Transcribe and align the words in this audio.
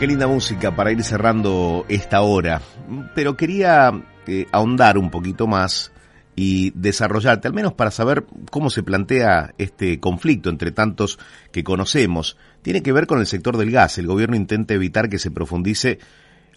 Qué 0.00 0.06
linda 0.06 0.26
música 0.26 0.74
para 0.74 0.92
ir 0.92 1.02
cerrando 1.02 1.84
esta 1.90 2.22
hora. 2.22 2.62
Pero 3.14 3.36
quería 3.36 3.92
eh, 4.26 4.46
ahondar 4.50 4.96
un 4.96 5.10
poquito 5.10 5.46
más 5.46 5.92
y 6.34 6.70
desarrollarte, 6.70 7.48
al 7.48 7.52
menos 7.52 7.74
para 7.74 7.90
saber 7.90 8.24
cómo 8.50 8.70
se 8.70 8.82
plantea 8.82 9.52
este 9.58 10.00
conflicto 10.00 10.48
entre 10.48 10.72
tantos 10.72 11.18
que 11.52 11.64
conocemos. 11.64 12.38
Tiene 12.62 12.82
que 12.82 12.92
ver 12.92 13.06
con 13.06 13.20
el 13.20 13.26
sector 13.26 13.58
del 13.58 13.72
gas. 13.72 13.98
El 13.98 14.06
gobierno 14.06 14.36
intenta 14.36 14.72
evitar 14.72 15.10
que 15.10 15.18
se 15.18 15.30
profundice 15.30 15.98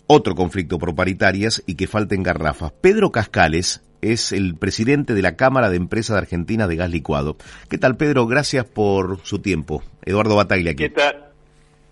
otro 0.07 0.35
conflicto 0.35 0.79
por 0.79 0.95
paritarias 0.95 1.63
y 1.65 1.75
que 1.75 1.87
falten 1.87 2.23
garrafas. 2.23 2.71
Pedro 2.79 3.11
Cascales 3.11 3.83
es 3.99 4.31
el 4.31 4.55
presidente 4.55 5.13
de 5.13 5.21
la 5.21 5.35
Cámara 5.35 5.69
de 5.69 5.75
Empresas 5.75 6.13
de 6.13 6.19
Argentina 6.19 6.65
de 6.65 6.77
Gas 6.77 6.91
Licuado. 6.91 7.35
¿Qué 7.67 7.77
tal, 7.77 7.97
Pedro? 7.97 8.25
Gracias 8.25 8.63
por 8.63 9.19
su 9.23 9.39
tiempo. 9.39 9.83
Eduardo 10.05 10.37
Bataglia 10.37 10.71
aquí. 10.71 10.83
¿Qué 10.83 10.91
tal? 10.91 11.32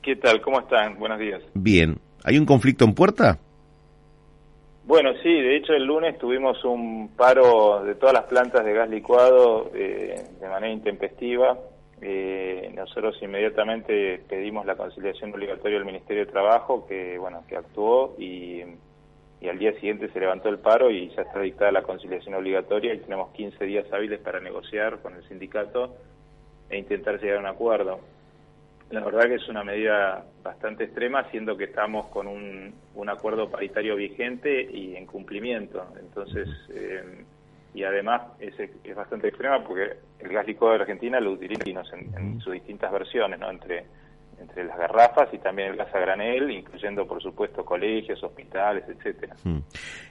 ¿Qué 0.01 0.15
tal? 0.15 0.41
¿Cómo 0.41 0.59
están? 0.59 0.97
Buenos 0.97 1.19
días. 1.19 1.41
Bien. 1.53 1.97
¿Hay 2.23 2.37
un 2.37 2.45
conflicto 2.45 2.85
en 2.85 2.93
puerta? 2.93 3.37
Bueno, 4.85 5.11
sí, 5.21 5.29
de 5.29 5.57
hecho 5.57 5.73
el 5.73 5.85
lunes 5.85 6.17
tuvimos 6.17 6.63
un 6.65 7.09
paro 7.15 7.83
de 7.83 7.93
todas 7.95 8.13
las 8.13 8.23
plantas 8.23 8.65
de 8.65 8.73
gas 8.73 8.89
licuado 8.89 9.71
eh, 9.75 10.15
de 10.39 10.47
manera 10.47 10.73
intempestiva. 10.73 11.57
Eh, 12.01 12.71
nosotros 12.75 13.15
inmediatamente 13.21 14.23
pedimos 14.27 14.65
la 14.65 14.75
conciliación 14.75 15.31
obligatoria 15.33 15.77
al 15.77 15.85
Ministerio 15.85 16.25
de 16.25 16.31
Trabajo, 16.31 16.87
que 16.87 17.19
bueno, 17.19 17.43
que 17.47 17.55
actuó 17.55 18.15
y, 18.17 18.63
y 19.39 19.47
al 19.47 19.59
día 19.59 19.73
siguiente 19.73 20.09
se 20.11 20.19
levantó 20.19 20.49
el 20.49 20.57
paro 20.57 20.89
y 20.89 21.09
ya 21.09 21.21
está 21.21 21.39
dictada 21.41 21.71
la 21.71 21.83
conciliación 21.83 22.33
obligatoria 22.33 22.95
y 22.95 22.99
tenemos 22.99 23.31
15 23.33 23.63
días 23.65 23.85
hábiles 23.93 24.19
para 24.19 24.39
negociar 24.39 24.99
con 25.03 25.13
el 25.13 25.23
sindicato 25.27 25.95
e 26.71 26.79
intentar 26.79 27.21
llegar 27.21 27.37
a 27.37 27.41
un 27.41 27.45
acuerdo. 27.45 27.99
La 28.91 29.03
verdad 29.03 29.23
que 29.27 29.35
es 29.35 29.47
una 29.47 29.63
medida 29.63 30.25
bastante 30.43 30.85
extrema, 30.85 31.29
siendo 31.31 31.55
que 31.55 31.65
estamos 31.65 32.07
con 32.07 32.27
un, 32.27 32.73
un 32.95 33.09
acuerdo 33.09 33.49
paritario 33.49 33.95
vigente 33.95 34.61
y 34.61 34.95
en 34.95 35.05
cumplimiento. 35.05 35.85
Entonces, 35.99 36.49
eh, 36.73 37.23
y 37.73 37.83
además 37.83 38.21
es, 38.39 38.53
es, 38.59 38.95
bastante 38.95 39.29
extrema 39.29 39.63
porque 39.63 39.97
el 40.19 40.33
gas 40.33 40.45
licuado 40.45 40.75
de 40.75 40.81
Argentina 40.81 41.19
lo 41.21 41.31
utiliza 41.31 41.63
en, 41.93 42.13
en 42.17 42.39
sus 42.41 42.53
distintas 42.53 42.91
versiones, 42.91 43.39
¿no? 43.39 43.49
Entre 43.49 43.85
entre 44.41 44.65
las 44.65 44.77
garrafas 44.77 45.29
y 45.33 45.37
también 45.37 45.69
el 45.69 45.77
gas 45.77 45.93
a 45.93 45.99
granel, 45.99 46.49
incluyendo 46.51 47.07
por 47.07 47.21
supuesto 47.21 47.63
colegios, 47.63 48.21
hospitales, 48.23 48.83
etcétera. 48.87 49.35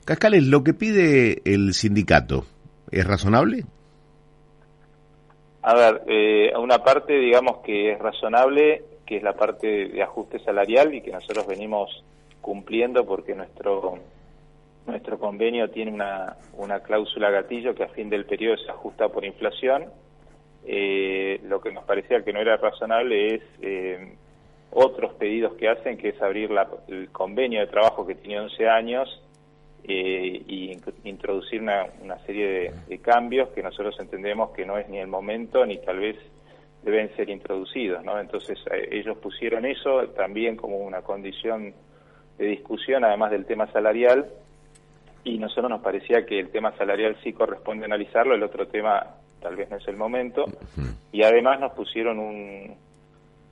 Cascales, 0.05 0.45
lo 0.45 0.63
que 0.63 0.73
pide 0.73 1.43
el 1.45 1.75
sindicato, 1.75 2.45
¿es 2.91 3.07
razonable? 3.07 3.65
A 5.63 5.75
ver, 5.75 6.03
eh, 6.07 6.53
una 6.57 6.83
parte 6.83 7.19
digamos 7.19 7.59
que 7.59 7.93
es 7.93 7.99
razonable, 7.99 8.83
que 9.07 9.19
es 9.19 9.23
la 9.23 9.35
parte 9.35 9.89
de 9.89 10.03
ajuste 10.03 10.39
salarial 10.39 10.95
y 10.95 11.03
que 11.03 11.13
nosotros 11.13 11.47
venimos 11.47 12.05
cumpliendo 12.41 13.05
porque 13.05 13.35
nuestro 13.35 13.99
nuestro 14.87 15.19
convenio 15.19 15.71
tiene 15.71 15.93
una, 15.93 16.37
una 16.55 16.81
cláusula 16.81 17.31
gatillo 17.31 17.75
que 17.75 17.85
a 17.85 17.89
fin 17.89 18.09
del 18.09 18.25
periodo 18.25 18.57
se 18.57 18.71
ajusta 18.71 19.09
por 19.09 19.25
inflación. 19.25 19.85
Eh, 20.67 21.41
lo 21.45 21.61
que 21.61 21.73
nos 21.73 21.85
parecía 21.85 22.25
que 22.25 22.33
no 22.33 22.41
era 22.41 22.57
razonable 22.57 23.35
es 23.35 23.43
eh, 23.63 24.15
otros 24.73 25.15
pedidos 25.15 25.55
que 25.55 25.69
hacen, 25.69 25.97
que 25.97 26.11
es 26.11 26.23
abrir 26.23 26.51
la, 26.51 26.69
el 26.89 27.11
convenio 27.11 27.61
de 27.61 27.67
trabajo 27.67 28.07
que 28.07 28.15
tiene 28.15 28.41
11 28.41 28.69
años 28.69 29.23
eh, 29.85 30.43
y 30.47 30.77
introducir 31.05 31.63
una, 31.63 31.87
una 32.03 32.19
serie 32.21 32.47
de, 32.47 32.75
de, 32.89 32.99
cambios 32.99 33.49
que 33.51 33.63
nosotros 33.63 33.97
entendemos 33.99 34.51
que 34.51 34.67
no 34.67 34.79
es 34.79 34.89
ni 34.89 34.99
el 34.99 35.09
momento 35.09 35.65
ni 35.65 35.79
tal 35.79 35.99
vez 35.99 36.17
deben 36.83 37.15
ser 37.17 37.29
introducidos, 37.29 38.05
¿no? 38.05 38.19
Entonces 38.19 38.59
eh, 38.73 38.89
ellos 38.93 39.19
pusieron 39.19 39.65
eso 39.67 40.09
también 40.09 40.57
como 40.57 40.79
una 40.79 41.03
condición 41.03 41.75
de 42.39 42.47
discusión, 42.47 43.05
además 43.05 43.31
del 43.31 43.45
tema 43.47 43.71
salarial, 43.73 44.31
y 45.25 45.39
nosotros 45.39 45.69
nos 45.69 45.83
parecía 45.83 46.25
que 46.25 46.39
el 46.39 46.51
tema 46.51 46.77
salarial 46.77 47.17
sí 47.23 47.33
corresponde 47.33 47.85
analizarlo, 47.85 48.35
el 48.35 48.43
otro 48.43 48.67
tema 48.67 49.07
tal 49.41 49.57
vez 49.57 49.71
no 49.71 49.77
es 49.77 49.89
el 49.89 49.97
momento, 49.97 50.47
y 51.13 51.23
además 51.23 51.61
nos 51.61 51.73
pusieron 51.73 52.19
un, 52.19 52.77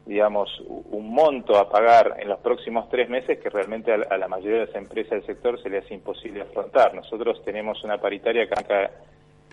digamos, 0.08 0.50
un 0.66 1.10
monto 1.10 1.58
a 1.58 1.68
pagar 1.68 2.16
en 2.18 2.30
los 2.30 2.40
próximos 2.40 2.88
tres 2.88 3.10
meses 3.10 3.38
que 3.40 3.50
realmente 3.50 3.92
a 3.92 4.16
la 4.16 4.26
mayoría 4.26 4.60
de 4.60 4.66
las 4.66 4.74
empresas 4.74 5.10
del 5.10 5.26
sector 5.26 5.62
se 5.62 5.68
le 5.68 5.78
hace 5.78 5.92
imposible 5.92 6.40
afrontar. 6.40 6.94
Nosotros 6.94 7.42
tenemos 7.44 7.84
una 7.84 7.98
paritaria 7.98 8.46
que 8.46 8.54
arranca 8.54 8.90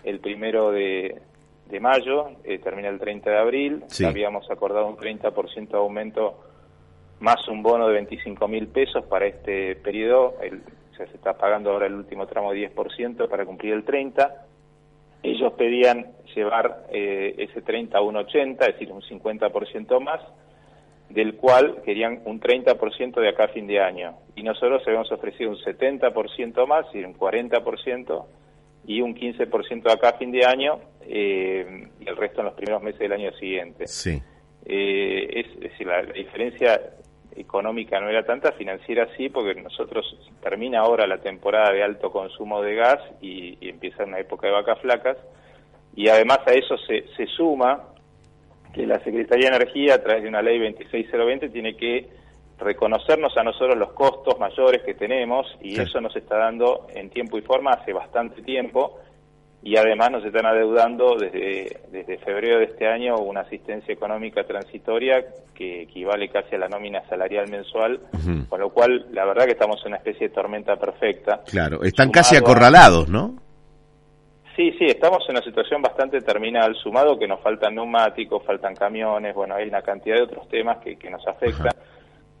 el 0.02 0.18
primero 0.18 0.72
de, 0.72 1.20
de 1.68 1.80
mayo, 1.80 2.30
eh, 2.42 2.58
termina 2.58 2.88
el 2.88 2.98
30 2.98 3.28
de 3.28 3.38
abril, 3.38 3.84
sí. 3.88 4.06
habíamos 4.06 4.50
acordado 4.50 4.86
un 4.86 4.96
30% 4.96 5.68
de 5.68 5.76
aumento 5.76 6.38
más 7.20 7.46
un 7.48 7.62
bono 7.62 7.86
de 7.88 7.94
25 7.94 8.48
mil 8.48 8.68
pesos 8.68 9.04
para 9.04 9.26
este 9.26 9.76
periodo, 9.76 10.36
el, 10.40 10.62
o 10.92 10.96
sea, 10.96 11.06
se 11.06 11.16
está 11.16 11.34
pagando 11.34 11.70
ahora 11.70 11.86
el 11.86 11.94
último 11.94 12.26
tramo 12.26 12.54
10% 12.54 13.28
para 13.28 13.44
cumplir 13.44 13.74
el 13.74 13.84
30%. 13.84 14.32
Ellos 15.22 15.52
pedían 15.54 16.12
llevar 16.34 16.86
eh, 16.90 17.34
ese 17.36 17.60
30 17.60 17.98
a 17.98 18.00
un 18.00 18.16
80, 18.16 18.64
es 18.64 18.72
decir, 18.74 18.92
un 18.92 19.02
50% 19.02 20.00
más, 20.00 20.20
del 21.08 21.36
cual 21.36 21.82
querían 21.84 22.20
un 22.24 22.40
30% 22.40 23.20
de 23.20 23.28
acá 23.28 23.44
a 23.44 23.48
fin 23.48 23.66
de 23.66 23.80
año. 23.80 24.16
Y 24.34 24.42
nosotros 24.42 24.82
habíamos 24.86 25.10
ofrecido 25.12 25.50
un 25.50 25.56
70% 25.56 26.66
más, 26.66 26.86
decir, 26.86 27.06
un 27.06 27.14
40%, 27.14 28.24
y 28.86 29.00
un 29.00 29.14
15% 29.14 29.82
de 29.82 29.92
acá 29.92 30.10
a 30.10 30.18
fin 30.18 30.30
de 30.30 30.44
año, 30.44 30.78
eh, 31.02 31.88
y 32.00 32.08
el 32.08 32.16
resto 32.16 32.40
en 32.40 32.46
los 32.46 32.54
primeros 32.54 32.82
meses 32.82 33.00
del 33.00 33.12
año 33.12 33.32
siguiente. 33.32 33.86
Sí. 33.86 34.20
Eh, 34.64 35.40
es, 35.40 35.46
es, 35.54 35.60
decir, 35.60 35.86
la, 35.86 36.02
la, 36.02 36.12
diferencia 36.12 36.80
económica 37.34 38.00
no 38.00 38.08
era 38.08 38.24
tanta, 38.24 38.52
financiera 38.52 39.08
sí, 39.16 39.28
porque 39.28 39.60
nosotros 39.60 40.04
termina 40.42 40.80
ahora 40.80 41.06
la 41.06 41.18
temporada 41.18 41.72
de 41.72 41.82
alto 41.82 42.10
consumo 42.10 42.62
de 42.62 42.74
gas 42.74 42.98
y, 43.20 43.58
y 43.60 43.68
empieza 43.68 44.04
una 44.04 44.18
época 44.18 44.46
de 44.46 44.52
vacas 44.54 44.80
flacas, 44.80 45.18
y 45.94 46.08
además 46.08 46.40
a 46.46 46.52
eso 46.52 46.76
se, 46.78 47.06
se 47.16 47.26
suma 47.26 47.82
que 48.76 48.86
la 48.86 49.02
Secretaría 49.02 49.48
de 49.48 49.56
Energía, 49.56 49.94
a 49.94 50.02
través 50.02 50.22
de 50.22 50.28
una 50.28 50.42
ley 50.42 50.58
26020, 50.58 51.48
tiene 51.48 51.74
que 51.76 52.08
reconocernos 52.58 53.36
a 53.36 53.42
nosotros 53.42 53.76
los 53.76 53.92
costos 53.92 54.38
mayores 54.38 54.82
que 54.82 54.94
tenemos 54.94 55.46
y 55.62 55.76
sí. 55.76 55.80
eso 55.80 56.00
nos 56.00 56.14
está 56.14 56.36
dando 56.36 56.86
en 56.94 57.10
tiempo 57.10 57.38
y 57.38 57.42
forma 57.42 57.70
hace 57.72 57.92
bastante 57.92 58.42
tiempo 58.42 58.98
y 59.62 59.76
además 59.76 60.10
nos 60.12 60.24
están 60.24 60.46
adeudando 60.46 61.16
desde, 61.18 61.80
desde 61.90 62.18
febrero 62.18 62.58
de 62.58 62.66
este 62.66 62.86
año 62.86 63.16
una 63.16 63.40
asistencia 63.40 63.92
económica 63.92 64.44
transitoria 64.44 65.24
que 65.54 65.82
equivale 65.82 66.28
casi 66.28 66.54
a 66.54 66.58
la 66.58 66.68
nómina 66.68 67.02
salarial 67.08 67.48
mensual, 67.50 68.00
uh 68.12 68.16
-huh. 68.16 68.48
con 68.48 68.60
lo 68.60 68.70
cual 68.70 69.06
la 69.10 69.24
verdad 69.24 69.46
que 69.46 69.52
estamos 69.52 69.80
en 69.82 69.88
una 69.88 69.96
especie 69.96 70.28
de 70.28 70.34
tormenta 70.34 70.76
perfecta. 70.76 71.40
Claro, 71.46 71.82
están 71.82 72.10
casi 72.10 72.36
acorralados, 72.36 73.08
¿no? 73.08 73.45
Sí, 74.56 74.72
sí, 74.78 74.86
estamos 74.86 75.22
en 75.28 75.36
una 75.36 75.44
situación 75.44 75.82
bastante 75.82 76.22
terminal, 76.22 76.74
sumado 76.76 77.18
que 77.18 77.28
nos 77.28 77.40
faltan 77.42 77.74
neumáticos, 77.74 78.42
faltan 78.42 78.74
camiones, 78.74 79.34
bueno, 79.34 79.54
hay 79.54 79.68
una 79.68 79.82
cantidad 79.82 80.16
de 80.16 80.22
otros 80.22 80.48
temas 80.48 80.78
que, 80.78 80.96
que 80.96 81.10
nos 81.10 81.26
afectan. 81.26 81.74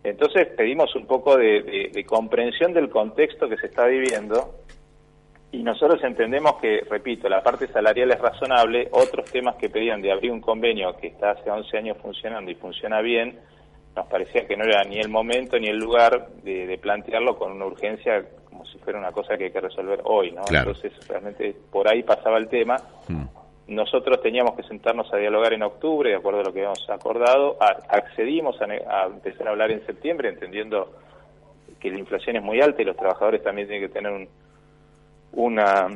Entonces 0.02 0.46
pedimos 0.56 0.96
un 0.96 1.06
poco 1.06 1.36
de, 1.36 1.62
de, 1.62 1.90
de, 1.92 2.04
comprensión 2.06 2.72
del 2.72 2.88
contexto 2.88 3.50
que 3.50 3.58
se 3.58 3.66
está 3.66 3.84
viviendo 3.84 4.54
y 5.52 5.62
nosotros 5.62 6.02
entendemos 6.04 6.54
que, 6.54 6.86
repito, 6.88 7.28
la 7.28 7.42
parte 7.42 7.68
salarial 7.68 8.10
es 8.10 8.18
razonable, 8.18 8.88
otros 8.92 9.30
temas 9.30 9.56
que 9.56 9.68
pedían 9.68 10.00
de 10.00 10.10
abrir 10.10 10.32
un 10.32 10.40
convenio 10.40 10.96
que 10.96 11.08
está 11.08 11.32
hace 11.32 11.50
11 11.50 11.76
años 11.76 11.98
funcionando 12.00 12.50
y 12.50 12.54
funciona 12.54 13.02
bien, 13.02 13.38
nos 13.94 14.06
parecía 14.06 14.46
que 14.46 14.56
no 14.56 14.64
era 14.64 14.84
ni 14.84 15.00
el 15.00 15.10
momento 15.10 15.58
ni 15.58 15.68
el 15.68 15.76
lugar 15.76 16.28
de, 16.42 16.66
de 16.66 16.78
plantearlo 16.78 17.36
con 17.36 17.52
una 17.52 17.66
urgencia 17.66 18.24
si 18.72 18.78
fuera 18.78 18.98
una 18.98 19.12
cosa 19.12 19.36
que 19.36 19.44
hay 19.44 19.50
que 19.50 19.60
resolver 19.60 20.00
hoy, 20.04 20.32
¿no? 20.32 20.42
Claro. 20.42 20.72
Entonces, 20.72 21.08
realmente 21.08 21.56
por 21.70 21.88
ahí 21.88 22.02
pasaba 22.02 22.38
el 22.38 22.48
tema. 22.48 22.76
Hmm. 23.08 23.24
Nosotros 23.68 24.22
teníamos 24.22 24.54
que 24.54 24.62
sentarnos 24.62 25.12
a 25.12 25.16
dialogar 25.16 25.52
en 25.52 25.62
octubre, 25.62 26.10
de 26.10 26.16
acuerdo 26.16 26.40
a 26.40 26.44
lo 26.44 26.52
que 26.52 26.60
habíamos 26.60 26.88
acordado. 26.88 27.56
A, 27.60 27.76
accedimos 27.88 28.56
a, 28.60 28.64
a, 28.64 29.06
empezar 29.06 29.48
a 29.48 29.50
hablar 29.50 29.70
en 29.72 29.84
septiembre, 29.86 30.28
entendiendo 30.28 30.92
que 31.80 31.90
la 31.90 31.98
inflación 31.98 32.36
es 32.36 32.42
muy 32.42 32.60
alta 32.60 32.82
y 32.82 32.84
los 32.84 32.96
trabajadores 32.96 33.42
también 33.42 33.66
tienen 33.68 33.88
que 33.88 33.92
tener 33.92 34.12
un, 34.12 34.28
una, 35.32 35.88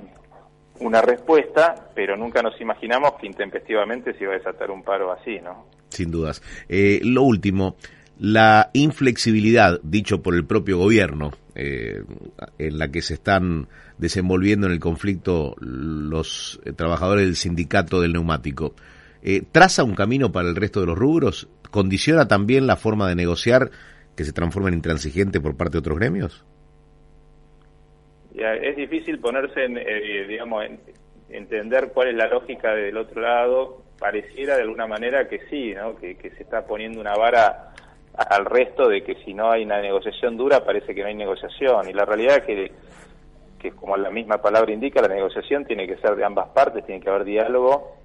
una 0.80 1.02
respuesta, 1.02 1.90
pero 1.94 2.16
nunca 2.16 2.42
nos 2.42 2.60
imaginamos 2.60 3.14
que 3.14 3.26
intempestivamente 3.26 4.14
se 4.14 4.24
iba 4.24 4.34
a 4.34 4.38
desatar 4.38 4.70
un 4.70 4.82
paro 4.82 5.12
así, 5.12 5.38
¿no? 5.40 5.66
Sin 5.88 6.10
dudas. 6.10 6.42
Eh, 6.68 7.00
lo 7.02 7.22
último, 7.22 7.76
la 8.20 8.68
inflexibilidad, 8.74 9.80
dicho 9.82 10.22
por 10.22 10.34
el 10.34 10.44
propio 10.44 10.76
gobierno, 10.76 11.30
eh, 11.54 12.02
en 12.58 12.78
la 12.78 12.90
que 12.90 13.00
se 13.00 13.14
están 13.14 13.66
desenvolviendo 13.96 14.66
en 14.66 14.74
el 14.74 14.78
conflicto 14.78 15.56
los 15.58 16.60
eh, 16.66 16.72
trabajadores 16.72 17.24
del 17.24 17.36
sindicato 17.36 18.00
del 18.00 18.12
neumático, 18.12 18.74
eh, 19.22 19.42
¿traza 19.50 19.84
un 19.84 19.94
camino 19.94 20.32
para 20.32 20.50
el 20.50 20.56
resto 20.56 20.80
de 20.80 20.86
los 20.86 20.98
rubros? 20.98 21.48
¿Condiciona 21.70 22.28
también 22.28 22.66
la 22.66 22.76
forma 22.76 23.08
de 23.08 23.14
negociar 23.14 23.70
que 24.14 24.24
se 24.24 24.34
transforma 24.34 24.68
en 24.68 24.74
intransigente 24.74 25.40
por 25.40 25.56
parte 25.56 25.72
de 25.72 25.78
otros 25.78 25.98
gremios? 25.98 26.44
Es 28.34 28.76
difícil 28.76 29.18
ponerse 29.18 29.64
en, 29.64 29.78
eh, 29.78 30.26
digamos, 30.28 30.64
en, 30.64 30.78
entender 31.30 31.90
cuál 31.94 32.08
es 32.08 32.16
la 32.16 32.28
lógica 32.28 32.74
del 32.74 32.98
otro 32.98 33.22
lado. 33.22 33.82
Pareciera 33.98 34.56
de 34.56 34.62
alguna 34.62 34.86
manera 34.86 35.26
que 35.26 35.40
sí, 35.48 35.74
¿no? 35.74 35.96
que 35.96 36.16
se 36.20 36.42
está 36.42 36.66
poniendo 36.66 37.00
una 37.00 37.14
vara 37.14 37.70
al 38.28 38.44
resto 38.44 38.88
de 38.88 39.02
que 39.02 39.14
si 39.24 39.34
no 39.34 39.50
hay 39.50 39.64
una 39.64 39.80
negociación 39.80 40.36
dura 40.36 40.64
parece 40.64 40.94
que 40.94 41.02
no 41.02 41.08
hay 41.08 41.14
negociación 41.14 41.88
y 41.88 41.92
la 41.92 42.04
realidad 42.04 42.36
es 42.36 42.44
que 42.44 42.72
que 43.60 43.72
como 43.72 43.96
la 43.96 44.10
misma 44.10 44.38
palabra 44.38 44.72
indica, 44.72 45.00
la 45.02 45.08
negociación 45.08 45.64
tiene 45.64 45.86
que 45.86 45.96
ser 45.98 46.16
de 46.16 46.24
ambas 46.24 46.48
partes, 46.48 46.84
tiene 46.86 47.00
que 47.00 47.10
haber 47.10 47.24
diálogo 47.24 47.96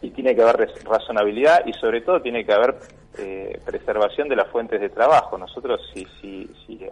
y 0.00 0.10
tiene 0.10 0.34
que 0.34 0.42
haber 0.42 0.70
razonabilidad 0.84 1.66
y 1.66 1.72
sobre 1.74 2.00
todo 2.00 2.22
tiene 2.22 2.46
que 2.46 2.52
haber 2.52 2.76
eh, 3.18 3.60
preservación 3.64 4.28
de 4.28 4.36
las 4.36 4.48
fuentes 4.48 4.80
de 4.80 4.88
trabajo. 4.88 5.36
Nosotros 5.36 5.80
si, 5.92 6.06
si, 6.20 6.48
si 6.66 6.86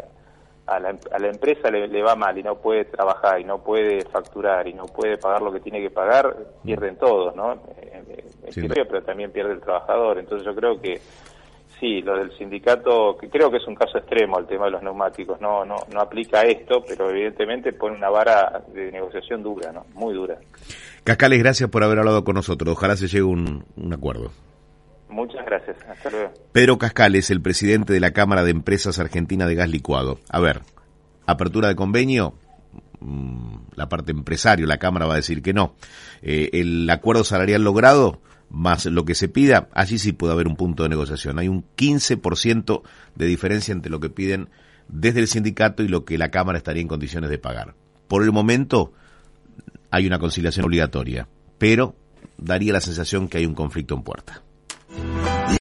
a, 0.66 0.80
la, 0.80 0.96
a 1.12 1.18
la 1.18 1.28
empresa 1.28 1.70
le, 1.70 2.02
va 2.02 2.16
mal 2.16 2.36
y 2.36 2.42
no 2.42 2.56
puede 2.56 2.86
trabajar 2.86 3.40
y 3.40 3.44
no 3.44 3.58
puede 3.58 4.04
facturar 4.06 4.66
y 4.66 4.74
no 4.74 4.86
puede 4.86 5.16
pagar 5.16 5.42
lo 5.42 5.52
que 5.52 5.60
tiene 5.60 5.80
que 5.80 5.90
pagar, 5.90 6.34
pierden 6.64 6.96
todos, 6.96 7.36
¿no? 7.36 7.52
Eh, 7.80 8.02
eh, 8.46 8.84
pero 8.88 9.02
también 9.02 9.30
pierde 9.30 9.52
el 9.52 9.60
trabajador. 9.60 10.18
Entonces 10.18 10.44
yo 10.44 10.54
creo 10.54 10.80
que 10.80 11.00
sí, 11.80 12.00
lo 12.02 12.16
del 12.16 12.36
sindicato, 12.36 13.16
que 13.18 13.28
creo 13.28 13.50
que 13.50 13.58
es 13.58 13.66
un 13.66 13.74
caso 13.74 13.98
extremo 13.98 14.38
el 14.38 14.46
tema 14.46 14.66
de 14.66 14.72
los 14.72 14.82
neumáticos, 14.82 15.40
no, 15.40 15.64
no, 15.64 15.76
no 15.92 16.00
aplica 16.00 16.42
esto, 16.42 16.82
pero 16.86 17.10
evidentemente 17.10 17.72
pone 17.72 17.96
una 17.96 18.10
vara 18.10 18.62
de 18.72 18.90
negociación 18.90 19.42
dura, 19.42 19.72
¿no? 19.72 19.86
Muy 19.94 20.14
dura. 20.14 20.38
Cascales, 21.04 21.38
gracias 21.38 21.70
por 21.70 21.84
haber 21.84 21.98
hablado 21.98 22.24
con 22.24 22.34
nosotros. 22.34 22.72
Ojalá 22.72 22.96
se 22.96 23.08
llegue 23.08 23.24
un, 23.24 23.64
un 23.76 23.92
acuerdo. 23.92 24.30
Muchas 25.08 25.44
gracias. 25.46 25.76
Hasta 25.88 26.10
luego. 26.10 26.32
Pedro 26.52 26.78
Cascales, 26.78 27.30
el 27.30 27.40
presidente 27.40 27.92
de 27.92 28.00
la 28.00 28.12
Cámara 28.12 28.42
de 28.42 28.50
Empresas 28.50 28.98
Argentina 28.98 29.46
de 29.46 29.54
Gas 29.54 29.68
Licuado. 29.68 30.18
A 30.28 30.40
ver, 30.40 30.62
apertura 31.26 31.68
de 31.68 31.76
convenio, 31.76 32.34
mm, 33.00 33.56
la 33.76 33.88
parte 33.88 34.12
empresario, 34.12 34.66
la 34.66 34.78
Cámara 34.78 35.06
va 35.06 35.14
a 35.14 35.16
decir 35.16 35.42
que 35.42 35.52
no. 35.52 35.74
Eh, 36.22 36.50
el 36.54 36.88
acuerdo 36.90 37.22
salarial 37.22 37.62
logrado, 37.62 38.20
más 38.54 38.86
lo 38.86 39.04
que 39.04 39.14
se 39.14 39.28
pida, 39.28 39.68
allí 39.72 39.98
sí 39.98 40.12
puede 40.12 40.32
haber 40.32 40.46
un 40.46 40.56
punto 40.56 40.84
de 40.84 40.88
negociación. 40.88 41.38
Hay 41.38 41.48
un 41.48 41.64
15% 41.76 42.82
de 43.16 43.26
diferencia 43.26 43.72
entre 43.72 43.90
lo 43.90 43.98
que 43.98 44.10
piden 44.10 44.48
desde 44.88 45.20
el 45.20 45.28
sindicato 45.28 45.82
y 45.82 45.88
lo 45.88 46.04
que 46.04 46.18
la 46.18 46.30
Cámara 46.30 46.58
estaría 46.58 46.80
en 46.80 46.88
condiciones 46.88 47.30
de 47.30 47.38
pagar. 47.38 47.74
Por 48.06 48.22
el 48.22 48.30
momento 48.30 48.92
hay 49.90 50.06
una 50.06 50.20
conciliación 50.20 50.66
obligatoria, 50.66 51.28
pero 51.58 51.96
daría 52.38 52.72
la 52.72 52.80
sensación 52.80 53.28
que 53.28 53.38
hay 53.38 53.46
un 53.46 53.54
conflicto 53.54 53.94
en 53.94 54.02
puerta. 54.02 54.42